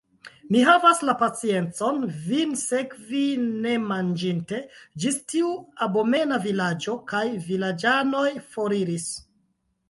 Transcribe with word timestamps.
Mi 0.53 0.61
havas 0.67 1.01
la 1.07 1.13
paciencon 1.17 1.99
vin 2.29 2.55
sekvi 2.61 3.21
nemanĝinte, 3.65 4.61
ĝis 5.05 5.19
tiu 5.35 5.51
abomena 5.89 6.41
vilaĝo; 6.47 6.97
kaj 7.13 7.23
vilaĝanoj 7.51 8.27
foriris! 8.57 9.07